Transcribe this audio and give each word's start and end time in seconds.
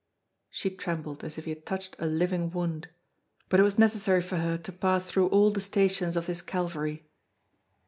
She 0.49 0.71
trembled 0.71 1.23
as 1.23 1.37
if 1.37 1.45
he 1.45 1.51
had 1.51 1.63
touched 1.63 1.95
a 1.99 2.07
living 2.07 2.49
wound; 2.49 2.89
but 3.49 3.59
it 3.59 3.63
was 3.63 3.77
necessary 3.77 4.23
for 4.23 4.37
her 4.37 4.57
to 4.57 4.71
pass 4.71 5.05
through 5.05 5.27
all 5.27 5.51
the 5.51 5.61
stations 5.61 6.15
of 6.17 6.25
this 6.25 6.41
Calvary. 6.41 7.07